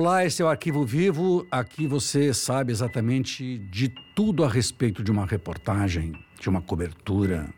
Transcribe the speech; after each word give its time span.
Olá, 0.00 0.24
esse 0.24 0.40
é 0.40 0.44
o 0.44 0.48
Arquivo 0.48 0.84
Vivo. 0.84 1.44
Aqui 1.50 1.84
você 1.84 2.32
sabe 2.32 2.70
exatamente 2.70 3.58
de 3.58 3.88
tudo 4.14 4.44
a 4.44 4.48
respeito 4.48 5.02
de 5.02 5.10
uma 5.10 5.26
reportagem, 5.26 6.12
de 6.38 6.48
uma 6.48 6.62
cobertura, 6.62 7.48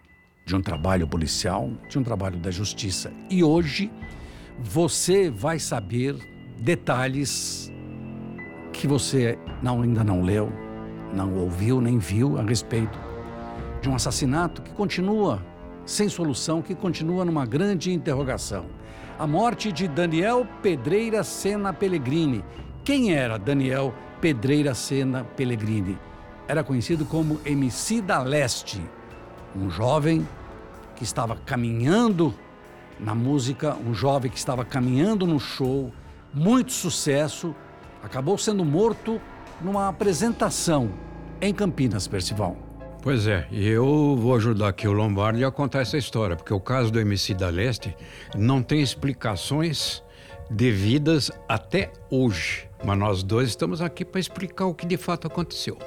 de 0.47 0.57
um 0.57 0.63
trabalho 0.63 1.07
policial, 1.07 1.71
de 1.87 1.99
um 1.99 2.03
trabalho 2.03 2.39
da 2.39 2.51
justiça. 2.51 3.13
E 3.29 3.45
hoje 3.45 3.93
você 4.59 5.29
vai 5.29 5.59
saber 5.59 6.17
detalhes 6.59 7.71
que 8.73 8.87
você 8.87 9.39
não, 9.63 9.83
ainda 9.83 10.03
não 10.03 10.23
leu, 10.23 10.51
não 11.15 11.35
ouviu 11.35 11.79
nem 11.79 11.99
viu 11.99 12.39
a 12.39 12.43
respeito 12.43 12.99
de 13.83 13.91
um 13.91 13.95
assassinato 13.95 14.63
que 14.63 14.73
continua 14.73 15.45
sem 15.85 16.09
solução, 16.09 16.63
que 16.63 16.75
continua 16.75 17.23
numa 17.23 17.45
grande 17.45 17.93
interrogação. 17.93 18.65
A 19.21 19.27
morte 19.27 19.71
de 19.71 19.87
Daniel 19.87 20.49
Pedreira 20.63 21.23
Sena 21.23 21.75
Pellegrini. 21.75 22.43
Quem 22.83 23.13
era 23.13 23.39
Daniel 23.39 23.93
Pedreira 24.19 24.73
Sena 24.75 25.25
Pellegrini? 25.37 25.99
Era 26.49 26.65
conhecido 26.65 27.05
como 27.05 27.39
MC 27.45 28.01
da 28.01 28.23
Leste, 28.23 28.81
um 29.55 29.69
jovem 29.69 30.27
que 30.97 31.05
estava 31.05 31.37
caminhando 31.37 32.35
na 32.99 33.15
música, 33.15 33.77
um 33.87 33.93
jovem 33.93 34.31
que 34.31 34.39
estava 34.39 34.65
caminhando 34.65 35.27
no 35.27 35.39
show, 35.39 35.93
muito 36.33 36.73
sucesso, 36.73 37.55
acabou 38.03 38.39
sendo 38.39 38.65
morto 38.65 39.21
numa 39.61 39.87
apresentação 39.87 40.91
em 41.43 41.53
Campinas, 41.53 42.09
Percival. 42.09 42.70
Pois 43.03 43.27
é, 43.27 43.47
e 43.51 43.67
eu 43.67 44.15
vou 44.15 44.37
ajudar 44.37 44.69
aqui 44.69 44.87
o 44.87 44.93
Lombardi 44.93 45.43
a 45.43 45.51
contar 45.51 45.81
essa 45.81 45.97
história, 45.97 46.37
porque 46.37 46.53
o 46.53 46.61
caso 46.61 46.91
do 46.91 47.01
MC 47.01 47.33
da 47.33 47.49
Leste 47.49 47.97
não 48.37 48.63
tem 48.63 48.83
explicações 48.83 50.03
devidas 50.51 51.31
até 51.49 51.91
hoje. 52.11 52.69
Mas 52.85 52.99
nós 52.99 53.23
dois 53.23 53.49
estamos 53.49 53.81
aqui 53.81 54.05
para 54.05 54.21
explicar 54.21 54.67
o 54.67 54.75
que 54.75 54.85
de 54.85 54.99
fato 54.99 55.27
aconteceu. 55.27 55.79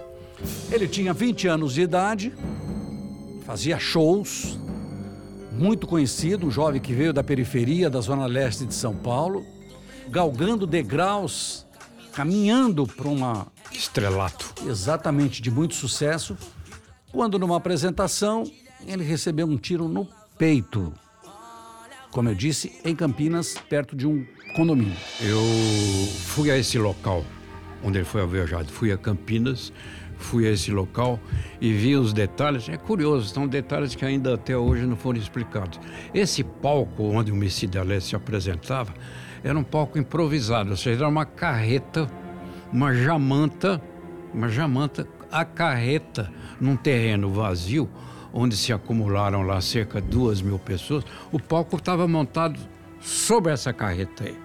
Ele 0.72 0.88
tinha 0.88 1.14
20 1.14 1.48
anos 1.48 1.76
de 1.76 1.82
idade, 1.82 2.34
fazia 3.46 3.78
shows, 3.78 4.58
muito 5.52 5.86
conhecido, 5.86 6.48
um 6.48 6.52
jovem 6.52 6.82
que 6.82 6.94
veio 6.94 7.14
da 7.14 7.24
periferia 7.24 7.92
da 7.92 8.02
zona 8.02 8.26
leste 8.26 8.66
de 8.66 8.74
São 8.74 8.96
Paulo, 8.96 9.46
galgando 10.10 10.66
degraus, 10.66 11.68
caminhando 12.12 12.88
para 12.88 13.08
uma 13.08 13.48
estrelato. 13.72 14.52
Exatamente, 14.68 15.44
de 15.44 15.52
muito 15.52 15.76
sucesso, 15.76 16.36
quando 17.14 17.38
numa 17.38 17.56
apresentação 17.56 18.44
ele 18.86 19.04
recebeu 19.04 19.46
um 19.46 19.56
tiro 19.56 19.88
no 19.88 20.06
peito. 20.38 20.92
Como 22.12 22.28
eu 22.28 22.36
disse, 22.36 22.80
em 22.84 22.96
Campinas, 22.96 23.56
perto 23.70 23.96
de 23.96 24.06
um 24.06 24.26
condomínio. 24.56 24.96
Eu 25.22 25.42
fui 26.26 26.52
a 26.52 26.58
esse 26.58 26.78
local 26.78 27.24
onde 27.84 28.00
ele 28.00 28.06
foi 28.06 28.22
alvejado. 28.22 28.72
Fui 28.72 28.92
a 28.92 28.98
Campinas, 28.98 29.72
fui 30.18 30.48
a 30.48 30.52
esse 30.52 30.72
local 30.72 31.20
e 31.62 31.72
vi 31.72 31.96
os 31.96 32.14
detalhes. 32.14 32.68
É 32.68 32.78
curioso, 32.78 33.34
são 33.34 33.48
detalhes 33.48 33.94
que 33.96 34.06
ainda 34.06 34.34
até 34.34 34.58
hoje 34.58 34.86
não 34.86 34.96
foram 34.96 35.20
explicados. 35.20 35.80
Esse 36.14 36.44
palco 36.44 37.04
onde 37.04 37.32
o 37.32 37.36
Messi 37.36 37.70
Alé 37.78 38.00
se 38.00 38.16
apresentava 38.16 38.94
era 39.44 39.58
um 39.58 39.64
palco 39.64 40.00
improvisado, 40.00 40.72
ou 40.72 40.78
seja, 40.78 41.02
era 41.02 41.10
uma 41.10 41.26
carreta, 41.26 42.10
uma 42.72 42.94
jamanta, 42.94 43.82
uma 44.34 44.48
jamanta 44.48 45.08
a 45.34 45.44
carreta 45.44 46.32
num 46.62 46.76
terreno 46.76 47.32
vazio, 47.32 47.90
onde 48.32 48.56
se 48.56 48.72
acumularam 48.72 49.42
lá 49.42 49.60
cerca 49.60 50.00
de 50.00 50.08
duas 50.08 50.42
mil 50.42 50.60
pessoas, 50.60 51.04
o 51.32 51.40
palco 51.40 51.76
estava 51.76 52.08
montado 52.08 52.60
sobre 53.02 53.52
essa 53.52 53.74
carreta 53.74 54.26
aí. 54.26 54.38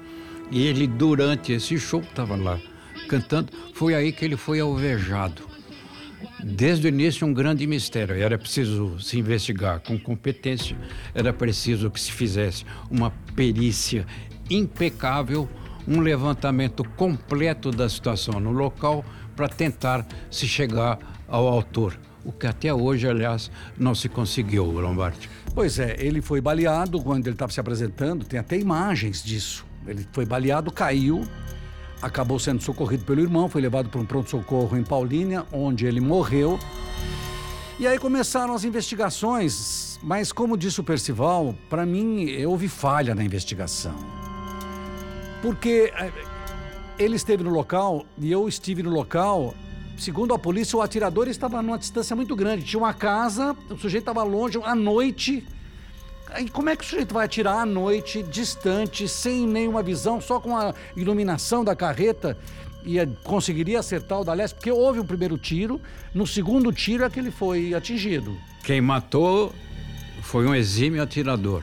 E 0.51 0.67
ele, 0.67 0.87
durante 0.87 1.53
esse 1.53 1.79
show, 1.79 2.01
estava 2.01 2.35
lá 2.35 2.59
cantando, 3.07 3.53
foi 3.75 3.95
aí 3.95 4.13
que 4.13 4.25
ele 4.25 4.37
foi 4.37 4.61
alvejado. 4.61 5.43
Desde 6.43 6.87
o 6.87 6.89
início, 6.89 7.27
um 7.27 7.35
grande 7.35 7.67
mistério. 7.67 8.17
Era 8.17 8.39
preciso 8.39 8.99
se 8.99 9.19
investigar 9.19 9.81
com 9.81 9.99
competência, 9.99 10.77
era 11.15 11.33
preciso 11.33 11.91
que 11.91 12.01
se 12.01 12.11
fizesse 12.11 12.65
uma 12.91 13.11
perícia 13.37 14.07
impecável, 14.51 15.49
um 15.87 16.01
levantamento 16.01 16.85
completo 16.97 17.71
da 17.71 17.89
situação 17.89 18.41
no 18.41 18.51
local 18.53 19.05
para 19.37 19.49
tentar 19.49 20.07
se 20.31 20.47
chegar 20.47 20.99
ao 21.29 21.47
autor. 21.47 21.99
O 22.25 22.33
que 22.33 22.47
até 22.47 22.73
hoje, 22.75 23.09
aliás, 23.09 23.51
não 23.79 23.95
se 23.95 24.09
conseguiu, 24.09 24.65
Lombardi. 24.65 25.31
Pois 25.55 25.79
é, 25.79 25.97
ele 25.99 26.21
foi 26.21 26.41
baleado 26.41 27.01
quando 27.01 27.27
ele 27.27 27.35
estava 27.35 27.53
se 27.53 27.61
apresentando, 27.61 28.25
tem 28.25 28.39
até 28.39 28.59
imagens 28.59 29.23
disso. 29.23 29.65
Ele 29.87 30.07
foi 30.13 30.27
baleado, 30.27 30.71
caiu, 30.71 31.27
acabou 32.03 32.39
sendo 32.39 32.63
socorrido 32.63 33.05
pelo 33.05 33.21
irmão, 33.21 33.49
foi 33.49 33.63
levado 33.63 33.89
para 33.89 34.01
um 34.01 34.05
pronto-socorro 34.05 34.77
em 34.77 34.85
Paulínia, 34.85 35.47
onde 35.53 35.87
ele 35.87 36.01
morreu. 36.01 36.59
E 37.79 37.87
aí 37.87 37.99
começaram 37.99 38.55
as 38.55 38.65
investigações, 38.65 39.99
mas 40.03 40.33
como 40.33 40.57
disse 40.57 40.81
o 40.81 40.85
Percival, 40.85 41.55
para 41.71 41.87
mim 41.87 42.45
houve 42.45 42.69
falha 42.69 43.15
na 43.15 43.23
investigação. 43.23 44.18
Porque 45.41 45.93
eh, 45.97 46.13
ele 46.99 47.17
esteve 47.17 47.45
no 47.45 47.51
local 47.51 48.05
e 48.19 48.31
eu 48.31 48.49
estive 48.49 48.83
no 48.83 48.91
local. 48.91 49.55
Segundo 49.97 50.35
a 50.35 50.39
polícia, 50.39 50.77
o 50.77 50.83
atirador 50.83 51.29
estava 51.29 51.61
numa 51.63 51.79
distância 51.79 52.15
muito 52.15 52.35
grande. 52.35 52.65
Tinha 52.65 52.79
uma 52.79 52.95
casa, 52.95 53.57
o 53.71 53.77
sujeito 53.77 54.03
estava 54.03 54.23
longe, 54.23 54.59
à 54.65 54.75
noite. 54.75 55.47
E 56.39 56.49
como 56.51 56.69
é 56.69 56.77
que 56.77 56.85
o 56.85 56.87
sujeito 56.87 57.15
vai 57.15 57.25
atirar 57.25 57.59
à 57.63 57.67
noite, 57.67 58.23
distante, 58.23 59.09
sem 59.09 59.47
nenhuma 59.47 59.83
visão, 59.83 60.21
só 60.21 60.39
com 60.39 60.57
a 60.57 60.75
iluminação 60.97 61.65
da 61.65 61.75
carreta? 61.75 62.37
E 62.85 63.05
conseguiria 63.25 63.81
acertar 63.81 64.21
o 64.21 64.25
da 64.25 64.33
leste? 64.33 64.55
Porque 64.55 64.71
houve 64.71 65.01
um 65.01 65.07
primeiro 65.07 65.37
tiro, 65.37 65.81
no 66.15 66.27
segundo 66.27 66.73
tiro 66.73 67.05
é 67.05 67.11
que 67.11 67.19
ele 67.19 67.31
foi 67.31 67.75
atingido. 67.75 68.37
Quem 68.63 68.81
matou 68.81 69.53
foi 70.23 70.47
um 70.47 70.55
exímio 70.55 71.03
atirador. 71.03 71.63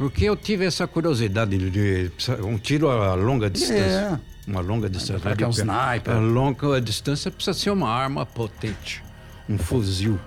Porque 0.00 0.24
eu 0.24 0.34
tive 0.34 0.64
essa 0.64 0.86
curiosidade 0.86 1.58
de, 1.58 1.70
de 1.70 2.10
um 2.42 2.56
tiro 2.56 2.88
a 2.88 3.12
longa 3.12 3.50
distância. 3.50 4.18
É 4.46 4.50
uma 4.50 4.62
longa 4.62 4.88
distância. 4.88 5.28
É 5.28 5.46
um 5.46 5.50
sniper. 5.50 6.14
A 6.14 6.18
longa 6.18 6.80
distância 6.80 7.30
precisa 7.30 7.52
ser 7.52 7.68
uma 7.68 7.90
arma 7.90 8.24
potente, 8.24 9.04
um 9.46 9.58
fuzil, 9.58 10.18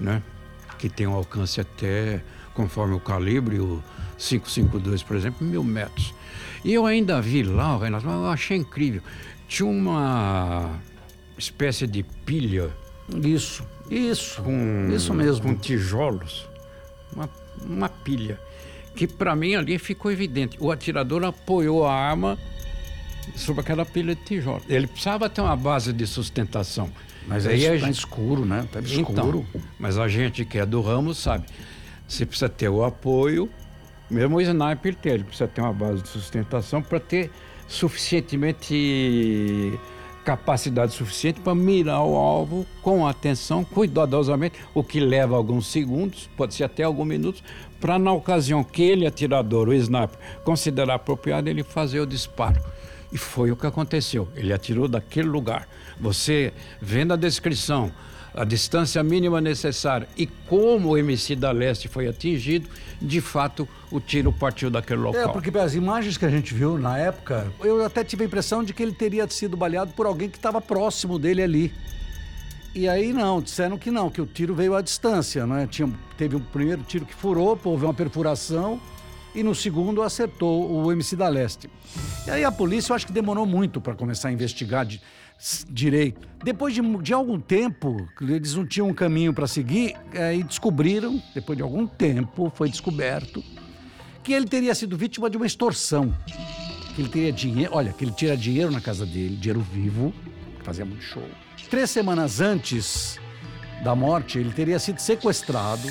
né? 0.00 0.22
Que 0.78 0.88
tem 0.88 1.06
um 1.06 1.12
alcance 1.12 1.60
até, 1.60 2.22
conforme 2.54 2.94
o 2.94 3.00
calibre, 3.00 3.60
o 3.60 3.84
552, 4.16 5.02
por 5.02 5.14
exemplo, 5.14 5.46
mil 5.46 5.62
metros. 5.62 6.14
E 6.64 6.72
eu 6.72 6.86
ainda 6.86 7.20
vi 7.20 7.42
lá, 7.42 7.76
Renato, 7.76 8.08
eu 8.08 8.28
achei 8.28 8.56
incrível. 8.56 9.02
Tinha 9.46 9.68
uma 9.68 10.70
espécie 11.36 11.86
de 11.86 12.02
pilha. 12.02 12.70
Isso, 13.22 13.62
isso, 13.90 14.42
com, 14.42 14.88
isso 14.90 15.12
mesmo. 15.12 15.48
Com 15.48 15.54
tijolos. 15.54 16.48
Uma, 17.14 17.28
uma 17.62 17.90
pilha. 17.90 18.40
Que 18.94 19.06
para 19.06 19.34
mim 19.36 19.54
ali 19.54 19.78
ficou 19.78 20.10
evidente. 20.10 20.56
O 20.60 20.70
atirador 20.70 21.24
apoiou 21.24 21.86
a 21.86 21.94
arma 21.94 22.38
sobre 23.36 23.60
aquela 23.60 23.84
pilha 23.84 24.14
de 24.14 24.22
tijolo. 24.22 24.62
Ele 24.68 24.86
precisava 24.86 25.28
ter 25.28 25.40
uma 25.40 25.56
base 25.56 25.92
de 25.92 26.06
sustentação. 26.06 26.90
Mas 27.26 27.46
aí 27.46 27.64
é 27.64 27.78
gente... 27.78 27.92
escuro, 27.92 28.44
né? 28.44 28.66
Tá 28.72 28.80
escuro. 28.80 29.46
Então, 29.48 29.62
mas 29.78 29.98
a 29.98 30.08
gente 30.08 30.44
que 30.44 30.58
é 30.58 30.66
do 30.66 30.80
ramo 30.80 31.14
sabe. 31.14 31.46
Você 32.08 32.26
precisa 32.26 32.48
ter 32.48 32.68
o 32.68 32.82
apoio, 32.82 33.48
mesmo 34.10 34.38
o 34.38 34.40
sniper 34.40 34.94
tem, 34.96 35.12
ele 35.12 35.24
precisa 35.24 35.46
ter 35.46 35.60
uma 35.60 35.72
base 35.72 36.02
de 36.02 36.08
sustentação 36.08 36.82
para 36.82 36.98
ter 36.98 37.30
suficientemente 37.68 39.78
capacidade 40.30 40.92
suficiente 40.92 41.40
para 41.40 41.56
mirar 41.56 42.04
o 42.04 42.14
alvo 42.14 42.64
com 42.82 43.04
atenção, 43.04 43.64
cuidadosamente, 43.64 44.60
o 44.72 44.84
que 44.84 45.00
leva 45.00 45.34
alguns 45.34 45.66
segundos, 45.66 46.30
pode 46.36 46.54
ser 46.54 46.62
até 46.62 46.84
alguns 46.84 47.08
minutos, 47.08 47.42
para 47.80 47.98
na 47.98 48.12
ocasião 48.12 48.62
que 48.62 48.80
ele, 48.80 49.08
atirador, 49.08 49.68
o 49.68 49.74
sniper, 49.74 50.16
considerar 50.44 50.94
apropriado, 50.94 51.50
ele 51.50 51.64
fazer 51.64 51.98
o 51.98 52.06
disparo. 52.06 52.62
E 53.12 53.18
foi 53.18 53.50
o 53.50 53.56
que 53.56 53.66
aconteceu. 53.66 54.28
Ele 54.36 54.52
atirou 54.52 54.86
daquele 54.86 55.28
lugar. 55.28 55.66
Você, 55.98 56.52
vendo 56.80 57.12
a 57.12 57.16
descrição, 57.16 57.90
a 58.34 58.44
distância 58.44 59.02
mínima 59.02 59.40
necessária 59.40 60.08
e 60.16 60.26
como 60.26 60.90
o 60.90 60.98
MC 60.98 61.34
da 61.34 61.50
Leste 61.50 61.88
foi 61.88 62.06
atingido, 62.08 62.68
de 63.00 63.20
fato 63.20 63.68
o 63.90 64.00
tiro 64.00 64.32
partiu 64.32 64.70
daquele 64.70 65.00
local. 65.00 65.22
É, 65.22 65.28
porque 65.28 65.56
as 65.58 65.74
imagens 65.74 66.16
que 66.16 66.24
a 66.24 66.30
gente 66.30 66.54
viu 66.54 66.78
na 66.78 66.96
época, 66.96 67.46
eu 67.60 67.84
até 67.84 68.04
tive 68.04 68.24
a 68.24 68.26
impressão 68.26 68.62
de 68.62 68.72
que 68.72 68.82
ele 68.82 68.92
teria 68.92 69.28
sido 69.28 69.56
baleado 69.56 69.92
por 69.92 70.06
alguém 70.06 70.28
que 70.28 70.36
estava 70.36 70.60
próximo 70.60 71.18
dele 71.18 71.42
ali. 71.42 71.74
E 72.72 72.88
aí 72.88 73.12
não, 73.12 73.40
disseram 73.40 73.76
que 73.76 73.90
não, 73.90 74.08
que 74.08 74.20
o 74.20 74.26
tiro 74.26 74.54
veio 74.54 74.76
à 74.76 74.80
distância, 74.80 75.44
né? 75.44 75.66
Tinha, 75.68 75.92
teve 76.16 76.36
um 76.36 76.40
primeiro 76.40 76.82
tiro 76.84 77.04
que 77.04 77.14
furou, 77.14 77.58
houve 77.64 77.84
uma 77.84 77.94
perfuração 77.94 78.80
e 79.34 79.42
no 79.42 79.54
segundo 79.54 80.02
acertou 80.02 80.70
o 80.70 80.92
MC 80.92 81.16
da 81.16 81.28
Leste. 81.28 81.68
E 82.26 82.30
aí 82.30 82.44
a 82.44 82.52
polícia, 82.52 82.92
eu 82.92 82.96
acho 82.96 83.06
que 83.06 83.12
demorou 83.12 83.44
muito 83.44 83.80
para 83.80 83.94
começar 83.94 84.28
a 84.28 84.32
investigar 84.32 84.86
de, 84.86 85.00
direito. 85.68 86.28
Depois 86.44 86.74
de, 86.74 86.80
de, 86.80 87.12
algum 87.12 87.38
tempo, 87.40 88.08
eles 88.20 88.54
não 88.54 88.66
tinham 88.66 88.88
um 88.88 88.94
caminho 88.94 89.32
para 89.32 89.46
seguir, 89.46 89.94
é, 90.12 90.34
e 90.34 90.42
descobriram, 90.42 91.22
depois 91.34 91.56
de 91.56 91.62
algum 91.62 91.86
tempo, 91.86 92.52
foi 92.54 92.68
descoberto 92.68 93.42
que 94.22 94.32
ele 94.32 94.46
teria 94.46 94.74
sido 94.74 94.96
vítima 94.96 95.30
de 95.30 95.36
uma 95.36 95.46
extorsão. 95.46 96.14
Que 96.26 96.34
que 96.94 97.00
ele 97.02 97.08
teria 97.08 97.32
dinheiro, 97.32 97.72
olha, 97.74 97.92
que 97.92 98.04
ele 98.04 98.12
tira 98.12 98.36
dinheiro 98.36 98.70
na 98.70 98.80
casa 98.80 99.06
dele, 99.06 99.36
dinheiro 99.36 99.60
vivo, 99.60 100.12
fazia 100.62 100.84
muito 100.84 101.02
show. 101.02 101.22
Três 101.70 101.90
semanas 101.90 102.40
antes 102.40 103.18
da 103.82 103.94
morte, 103.94 104.38
ele 104.38 104.52
teria 104.52 104.78
sido 104.78 104.98
sequestrado, 104.98 105.88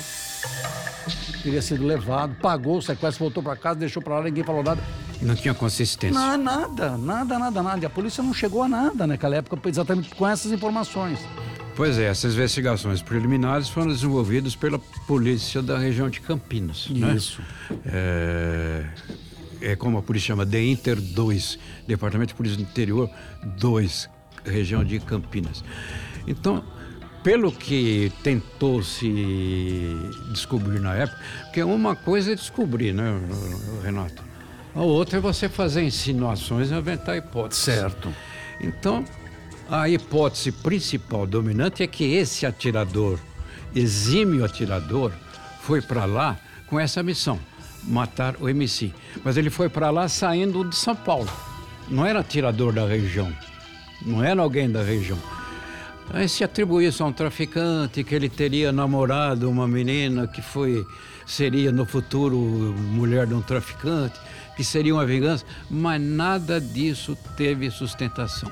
teria 1.42 1.62
sido 1.62 1.84
levado, 1.84 2.36
pagou 2.36 2.78
o 2.78 2.82
sequestro, 2.82 3.24
voltou 3.24 3.42
para 3.42 3.56
casa, 3.56 3.80
deixou 3.80 4.02
para 4.02 4.16
lá, 4.16 4.24
ninguém 4.24 4.44
falou 4.44 4.62
nada. 4.62 4.82
Não 5.22 5.34
tinha 5.34 5.52
consistência. 5.54 6.18
Nada, 6.18 6.96
nada, 6.96 7.38
nada, 7.38 7.62
nada. 7.62 7.82
E 7.82 7.86
a 7.86 7.90
polícia 7.90 8.22
não 8.22 8.32
chegou 8.32 8.62
a 8.62 8.68
nada 8.68 9.06
naquela 9.06 9.36
época, 9.36 9.68
exatamente 9.68 10.14
com 10.14 10.26
essas 10.26 10.52
informações. 10.52 11.18
Pois 11.76 11.98
é, 11.98 12.04
essas 12.04 12.34
investigações 12.34 13.00
preliminares 13.00 13.68
foram 13.68 13.88
desenvolvidas 13.88 14.54
pela 14.54 14.78
polícia 15.06 15.62
da 15.62 15.78
região 15.78 16.10
de 16.10 16.20
Campinas. 16.20 16.88
né? 16.90 17.14
Isso. 17.14 17.40
É, 17.86 18.84
é 19.60 19.76
como 19.76 19.98
a 19.98 20.02
polícia 20.02 20.28
chama, 20.28 20.44
de 20.44 20.70
Inter 20.70 21.00
2, 21.00 21.58
Departamento 21.86 22.28
de 22.28 22.34
Polícia 22.34 22.56
do 22.56 22.62
Interior 22.62 23.08
2, 23.58 24.10
região 24.44 24.84
de 24.84 24.98
Campinas. 25.00 25.64
Então, 26.26 26.64
pelo 27.22 27.52
que 27.52 28.12
tentou 28.22 28.82
se 28.82 29.94
descobrir 30.32 30.80
na 30.80 30.94
época, 30.94 31.18
porque 31.44 31.62
uma 31.62 31.94
coisa 31.94 32.32
é 32.32 32.34
descobrir, 32.34 32.92
né, 32.92 33.20
Renato? 33.82 34.29
A 34.74 34.82
outra 34.82 35.18
é 35.18 35.20
você 35.20 35.48
fazer 35.48 35.82
insinuações 35.82 36.70
e 36.70 36.74
inventar 36.74 37.16
hipóteses. 37.16 37.64
Certo. 37.64 38.12
Então, 38.60 39.04
a 39.68 39.88
hipótese 39.88 40.52
principal 40.52 41.26
dominante 41.26 41.82
é 41.82 41.86
que 41.86 42.04
esse 42.14 42.46
atirador, 42.46 43.18
exímio 43.74 44.44
atirador, 44.44 45.12
foi 45.62 45.80
para 45.80 46.04
lá 46.04 46.38
com 46.66 46.78
essa 46.78 47.02
missão, 47.02 47.38
matar 47.82 48.36
o 48.40 48.48
MC. 48.48 48.92
Mas 49.24 49.36
ele 49.36 49.50
foi 49.50 49.68
para 49.68 49.90
lá 49.90 50.08
saindo 50.08 50.64
de 50.64 50.76
São 50.76 50.94
Paulo. 50.94 51.30
Não 51.88 52.06
era 52.06 52.20
atirador 52.20 52.72
da 52.72 52.86
região, 52.86 53.32
não 54.06 54.22
era 54.22 54.40
alguém 54.40 54.70
da 54.70 54.82
região. 54.82 55.18
Aí 56.12 56.28
se 56.28 56.42
atribui 56.42 56.86
isso 56.86 57.04
a 57.04 57.06
um 57.06 57.12
traficante, 57.12 58.02
que 58.02 58.14
ele 58.14 58.28
teria 58.28 58.72
namorado 58.72 59.48
uma 59.48 59.68
menina 59.68 60.26
que 60.26 60.42
foi 60.42 60.84
seria 61.24 61.70
no 61.70 61.86
futuro 61.86 62.36
mulher 62.36 63.26
de 63.28 63.34
um 63.34 63.40
traficante, 63.40 64.18
que 64.56 64.64
seria 64.64 64.92
uma 64.92 65.06
vingança, 65.06 65.44
mas 65.70 66.02
nada 66.02 66.60
disso 66.60 67.16
teve 67.36 67.70
sustentação. 67.70 68.50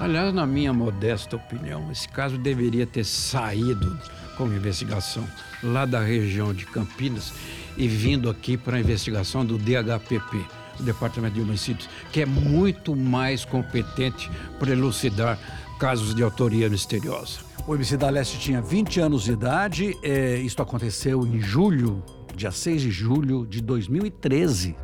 Aliás, 0.00 0.32
na 0.32 0.46
minha 0.46 0.72
modesta 0.72 1.36
opinião, 1.36 1.92
esse 1.92 2.08
caso 2.08 2.38
deveria 2.38 2.86
ter 2.86 3.04
saído 3.04 3.98
como 4.36 4.54
investigação 4.54 5.28
lá 5.62 5.84
da 5.84 6.00
região 6.00 6.54
de 6.54 6.64
Campinas 6.64 7.34
e 7.76 7.86
vindo 7.86 8.30
aqui 8.30 8.56
para 8.56 8.78
a 8.78 8.80
investigação 8.80 9.44
do 9.44 9.58
DHPP, 9.58 10.46
o 10.80 10.82
Departamento 10.82 11.34
de 11.34 11.42
Homicídios, 11.42 11.90
que 12.12 12.22
é 12.22 12.26
muito 12.26 12.96
mais 12.96 13.44
competente 13.44 14.30
para 14.58 14.70
elucidar 14.70 15.38
casos 15.78 16.14
de 16.14 16.22
autoria 16.22 16.68
misteriosa. 16.68 17.38
O 17.66 17.74
MC 17.74 17.96
da 17.96 18.10
Leste 18.10 18.38
tinha 18.38 18.60
20 18.60 19.00
anos 19.00 19.24
de 19.24 19.32
idade. 19.32 19.96
É, 20.02 20.36
isto 20.38 20.60
aconteceu 20.60 21.24
em 21.26 21.40
julho, 21.40 22.02
dia 22.34 22.50
6 22.50 22.82
de 22.82 22.90
julho 22.90 23.46
de 23.46 23.60
2013, 23.60 24.74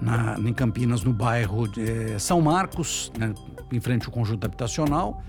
na, 0.00 0.38
em 0.38 0.52
Campinas, 0.52 1.02
no 1.02 1.12
bairro 1.12 1.68
é, 1.78 2.18
São 2.18 2.40
Marcos, 2.40 3.12
né, 3.16 3.32
em 3.72 3.80
frente 3.80 4.06
ao 4.06 4.12
conjunto 4.12 4.44
habitacional. 4.44 5.22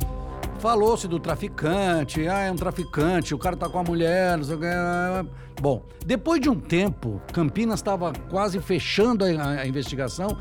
Falou-se 0.60 1.08
do 1.08 1.20
traficante, 1.20 2.28
ah, 2.28 2.40
é 2.40 2.52
um 2.52 2.56
traficante, 2.56 3.34
o 3.34 3.38
cara 3.38 3.56
tá 3.56 3.70
com 3.70 3.80
a 3.80 3.84
mulher, 3.84 4.38
não 4.38 4.44
sei 4.44 4.56
o 4.56 4.60
que. 4.60 5.62
Bom, 5.62 5.86
depois 6.06 6.42
de 6.42 6.50
um 6.50 6.60
tempo, 6.60 7.22
Campinas 7.32 7.80
estava 7.80 8.12
quase 8.30 8.60
fechando 8.60 9.24
a, 9.24 9.28
a 9.28 9.68
investigação, 9.68 10.38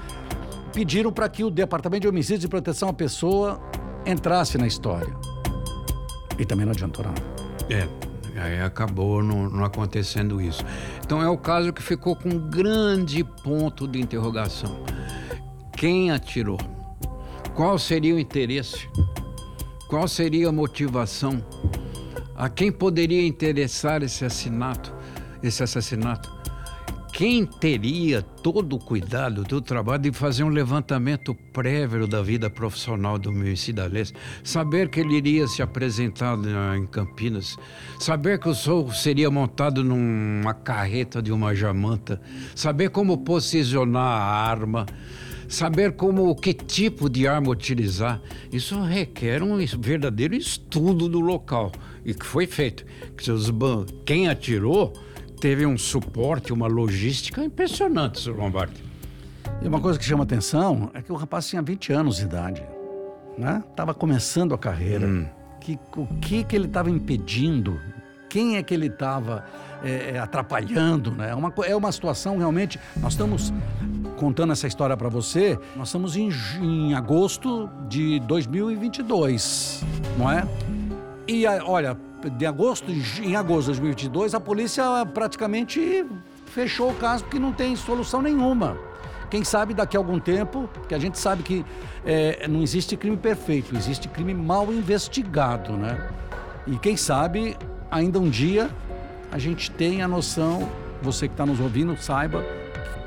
pediram 0.73 1.13
para 1.13 1.29
que 1.29 1.45
o 1.45 1.51
Departamento 1.51 2.03
de 2.03 2.09
Homicídios 2.09 2.45
e 2.45 2.49
Proteção 2.49 2.89
à 2.89 2.93
Pessoa 2.93 3.61
entrasse 4.09 4.57
na 4.57 4.67
história. 4.67 5.15
E 6.39 6.45
também 6.45 6.65
não 6.65 6.73
adiantou 6.73 7.05
nada. 7.05 7.23
É, 7.69 7.87
aí 8.41 8.61
acabou 8.61 9.23
não, 9.23 9.51
não 9.51 9.65
acontecendo 9.65 10.41
isso. 10.41 10.65
Então 11.05 11.23
é 11.23 11.29
o 11.29 11.37
caso 11.37 11.73
que 11.73 11.83
ficou 11.83 12.17
com 12.17 12.31
um 12.31 12.39
grande 12.51 13.23
ponto 13.23 13.87
de 13.87 14.01
interrogação. 14.01 14.83
Quem 15.77 16.11
atirou? 16.11 16.59
Qual 17.55 17.79
seria 17.79 18.15
o 18.15 18.19
interesse? 18.19 18.89
Qual 19.89 20.07
seria 20.07 20.49
a 20.49 20.53
motivação? 20.53 21.45
A 22.37 22.49
quem 22.49 22.71
poderia 22.71 23.27
interessar 23.27 24.03
esse 24.03 24.25
assassinato? 24.25 24.95
Esse 25.43 25.63
assassinato? 25.63 26.38
Quem 27.19 27.45
teria 27.45 28.23
todo 28.23 28.77
o 28.77 28.79
cuidado 28.79 29.43
do 29.43 29.61
trabalho 29.61 30.05
de 30.05 30.13
fazer 30.13 30.45
um 30.45 30.51
levantamento 30.51 31.35
prévio 31.53 32.07
da 32.07 32.23
vida 32.23 32.49
profissional 32.49 33.19
do 33.19 33.31
homicida 33.31 33.89
Leste, 33.89 34.15
saber 34.45 34.89
que 34.89 35.01
ele 35.01 35.17
iria 35.17 35.49
se 35.49 35.61
apresentar 35.61 36.39
em 36.77 36.87
Campinas, 36.87 37.57
saber 37.99 38.39
que 38.39 38.49
o 38.49 38.55
show 38.55 38.93
seria 38.93 39.29
montado 39.33 39.83
numa 39.83 40.55
carreta 40.55 41.21
de 41.21 41.33
uma 41.33 41.57
jamanta, 41.57 42.21
saber 42.55 42.91
como 42.91 43.19
posicionar 43.19 44.01
a 44.01 44.49
arma, 44.49 44.87
saber 45.49 45.97
como 45.97 46.37
que 46.37 46.55
tipo 46.55 47.11
de 47.11 47.27
arma 47.27 47.51
utilizar, 47.51 48.23
isso 48.53 48.81
requer 48.81 49.43
um 49.43 49.59
verdadeiro 49.81 50.37
estudo 50.37 51.09
do 51.09 51.19
local. 51.19 51.73
E 52.05 52.15
que 52.15 52.25
foi 52.25 52.47
feito. 52.47 52.87
Quem 54.07 54.29
atirou 54.29 54.95
teve 55.39 55.65
um 55.65 55.79
suporte, 55.79 56.53
uma 56.53 56.67
logística 56.67 57.43
impressionante, 57.43 58.21
Sr. 58.21 58.37
Lombardi. 58.37 58.85
E 59.63 59.69
uma 59.69 59.81
coisa 59.81 59.99
que 59.99 60.05
chama 60.05 60.25
atenção 60.25 60.91
é 60.95 61.03
que 61.03 61.13
o 61.13 61.17
rapaz 61.17 61.49
tinha 61.49 61.63
20 61.63 61.93
anos 61.93 62.17
de 62.17 62.25
idade, 62.25 62.63
né? 63.37 63.63
Tava 63.75 63.95
começando 63.95 64.55
a 64.55 64.59
carreira. 64.59 65.07
Hum. 65.07 65.27
Que, 65.61 65.79
o 65.97 66.07
que 66.21 66.45
que 66.45 66.55
ele 66.55 66.67
estava 66.67 66.91
impedindo? 66.91 67.79
Quem 68.29 68.57
é 68.57 68.63
que 68.63 68.73
ele 68.73 68.87
estava 68.87 69.45
é, 69.83 70.19
atrapalhando, 70.19 71.13
né? 71.13 71.35
Uma, 71.35 71.53
é 71.65 71.75
uma 71.75 71.91
situação 71.91 72.39
realmente. 72.39 72.79
Nós 72.97 73.15
estamos 73.15 73.53
contando 74.17 74.53
essa 74.53 74.67
história 74.67 74.97
para 74.97 75.09
você. 75.09 75.59
Nós 75.77 75.89
estamos 75.89 76.17
em, 76.17 76.31
em 76.61 76.95
agosto 76.95 77.69
de 77.89 78.21
2022, 78.21 79.83
não 80.19 80.31
é? 80.31 80.47
E 81.27 81.47
olha, 81.47 81.97
de 82.37 82.47
agosto, 82.47 82.91
em 82.91 83.37
agosto 83.37 83.73
de 83.73 83.81
2022, 83.81 84.35
a 84.35 84.41
polícia 84.41 84.85
praticamente 85.13 86.05
fechou 86.47 86.91
o 86.91 86.95
caso 86.95 87.25
porque 87.25 87.39
não 87.39 87.53
tem 87.53 87.77
solução 87.77 88.21
nenhuma. 88.21 88.77
Quem 89.31 89.45
sabe 89.45 89.75
daqui 89.75 89.97
a 89.97 90.01
algum 90.01 90.19
tempo, 90.19 90.69
que 90.89 90.95
a 90.95 90.99
gente 90.99 91.19
sabe 91.19 91.43
que 91.43 91.65
é, 92.05 92.49
não 92.49 92.63
existe 92.63 92.97
crime 92.97 93.17
perfeito, 93.17 93.77
existe 93.77 94.09
crime 94.09 94.33
mal 94.33 94.73
investigado, 94.73 95.77
né? 95.77 96.09
E 96.67 96.79
quem 96.79 96.97
sabe 96.97 97.57
ainda 97.91 98.19
um 98.19 98.29
dia 98.29 98.71
a 99.31 99.39
gente 99.39 99.71
tenha 99.71 100.07
a 100.07 100.09
noção, 100.09 100.69
você 101.03 101.29
que 101.29 101.35
está 101.35 101.45
nos 101.45 101.61
ouvindo, 101.61 101.97
saiba 101.97 102.43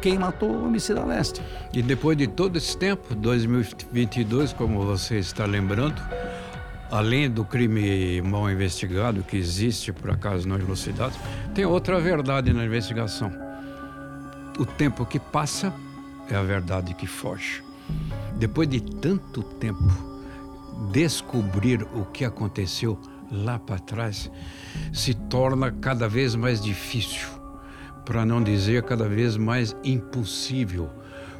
quem 0.02 0.18
matou 0.18 0.50
o 0.50 0.66
homicida 0.66 1.04
leste. 1.04 1.42
E 1.74 1.82
depois 1.82 2.18
de 2.18 2.28
todo 2.28 2.58
esse 2.58 2.76
tempo, 2.76 3.14
2022, 3.14 4.54
como 4.54 4.84
você 4.84 5.20
está 5.20 5.46
lembrando, 5.46 6.02
além 6.92 7.30
do 7.30 7.46
crime 7.46 8.22
mal 8.22 8.52
investigado 8.52 9.24
que 9.24 9.38
existe 9.38 9.94
por 9.94 10.12
acaso 10.12 10.48
não 10.48 10.58
elucidado, 10.58 11.16
tem 11.56 11.66
outra 11.66 12.00
verdade 12.00 12.52
na 12.52 12.66
investigação. 12.66 13.32
O 14.60 14.66
tempo 14.66 15.06
que 15.06 15.18
passa 15.18 15.74
é 16.30 16.36
a 16.36 16.44
verdade 16.44 16.94
que 16.94 17.08
foge. 17.08 17.64
Depois 18.36 18.68
de 18.68 18.82
tanto 18.82 19.42
tempo, 19.42 19.90
descobrir 20.92 21.84
o 21.96 22.06
que 22.06 22.26
aconteceu 22.26 23.00
lá 23.32 23.58
para 23.58 23.80
trás 23.80 24.30
se 24.92 25.14
torna 25.14 25.72
cada 25.72 26.10
vez 26.10 26.36
mais 26.36 26.62
difícil, 26.62 27.30
para 28.06 28.26
não 28.26 28.44
dizer 28.44 28.84
cada 28.84 29.08
vez 29.08 29.38
mais 29.38 29.76
impossível, 29.84 30.90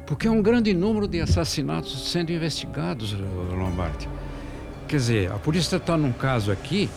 porque 0.06 0.26
é 0.26 0.30
um 0.30 0.42
grande 0.42 0.72
número 0.72 1.06
de 1.06 1.20
assassinatos 1.20 2.10
sendo 2.10 2.32
investigados, 2.32 3.12
Lombardi. 3.12 4.08
Quer 4.92 4.98
dizer, 4.98 5.32
a 5.32 5.38
polícia 5.38 5.76
está 5.76 5.96
num 5.96 6.12
caso 6.12 6.52
aqui, 6.52 6.90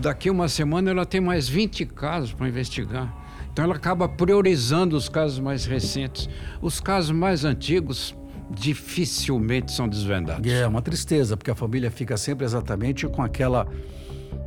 daqui 0.00 0.30
uma 0.30 0.48
semana 0.48 0.90
ela 0.90 1.04
tem 1.04 1.20
mais 1.20 1.46
20 1.46 1.84
casos 1.84 2.32
para 2.32 2.48
investigar. 2.48 3.14
Então 3.52 3.66
ela 3.66 3.74
acaba 3.74 4.08
priorizando 4.08 4.96
os 4.96 5.06
casos 5.06 5.38
mais 5.38 5.66
recentes. 5.66 6.26
Os 6.58 6.80
casos 6.80 7.10
mais 7.10 7.44
antigos 7.44 8.16
dificilmente 8.50 9.72
são 9.72 9.86
desvendados. 9.86 10.50
É 10.50 10.66
uma 10.66 10.80
tristeza, 10.80 11.36
porque 11.36 11.50
a 11.50 11.54
família 11.54 11.90
fica 11.90 12.16
sempre 12.16 12.46
exatamente 12.46 13.06
com 13.06 13.22
aquela 13.22 13.66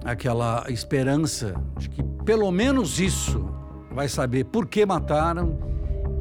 aquela 0.03 0.65
esperança 0.69 1.53
de 1.77 1.87
que 1.87 2.01
pelo 2.25 2.51
menos 2.51 2.99
isso 2.99 3.47
vai 3.91 4.09
saber 4.09 4.45
por 4.45 4.65
que 4.65 4.83
mataram 4.87 5.55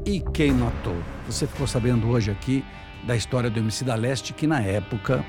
e 0.04 0.20
quem 0.20 0.52
matou. 0.52 0.97
Você 1.26 1.47
ficou 1.47 1.66
sabendo 1.66 2.06
hoje 2.06 2.30
aqui 2.30 2.62
da 3.06 3.16
história 3.16 3.49
do 3.49 3.61
homicida 3.61 3.94
Leste, 3.94 4.35
que 4.35 4.47
na 4.47 4.61
época 4.61 5.25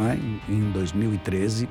né, 0.00 0.18
em 0.48 0.70
2013. 0.70 1.68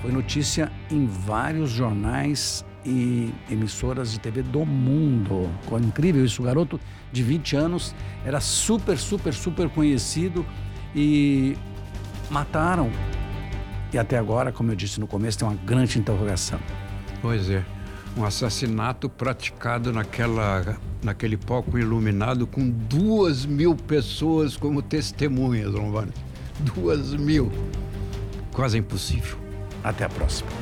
Foi 0.00 0.12
notícia 0.12 0.70
em 0.90 1.06
vários 1.06 1.70
jornais 1.70 2.64
e 2.84 3.32
emissoras 3.50 4.12
de 4.12 4.20
TV 4.20 4.42
do 4.42 4.64
mundo. 4.66 5.48
Ficou 5.62 5.78
incrível 5.78 6.24
isso. 6.24 6.42
O 6.42 6.44
garoto 6.44 6.80
de 7.12 7.22
20 7.22 7.56
anos 7.56 7.94
era 8.24 8.40
super, 8.40 8.98
super, 8.98 9.32
super 9.32 9.68
conhecido 9.68 10.44
e 10.94 11.56
mataram. 12.30 12.90
E 13.92 13.98
até 13.98 14.18
agora, 14.18 14.50
como 14.50 14.70
eu 14.72 14.76
disse 14.76 14.98
no 14.98 15.06
começo, 15.06 15.38
tem 15.38 15.48
uma 15.48 15.56
grande 15.56 15.98
interrogação. 15.98 16.58
Pois 17.20 17.48
é. 17.50 17.64
Um 18.16 18.24
assassinato 18.24 19.08
praticado 19.08 19.92
naquela, 19.92 20.76
naquele 21.02 21.36
palco 21.36 21.78
iluminado 21.78 22.46
com 22.46 22.68
duas 22.68 23.46
mil 23.46 23.74
pessoas 23.74 24.56
como 24.56 24.82
testemunhas, 24.82 25.72
Lombardi. 25.72 26.12
Duas 26.62 27.14
mil. 27.14 27.50
Quase 28.52 28.78
impossível. 28.78 29.38
Até 29.82 30.04
a 30.04 30.08
próxima. 30.08 30.61